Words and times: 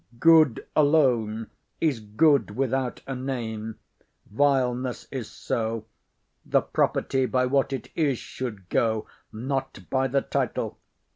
Good 0.19 0.65
alone 0.75 1.51
Is 1.79 1.99
good 1.99 2.55
without 2.55 3.01
a 3.05 3.13
name; 3.13 3.77
vileness 4.31 5.07
is 5.11 5.29
so: 5.29 5.85
The 6.43 6.61
property 6.61 7.27
by 7.27 7.45
what 7.45 7.71
it 7.71 7.91
is 7.93 8.17
should 8.17 8.67
go, 8.69 9.05
Not 9.31 9.77
by 9.91 10.07
the 10.07 10.21
title. 10.21 10.79